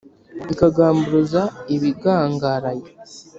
ikagamburuza 0.53 1.41
ibigangaraye 1.75 2.85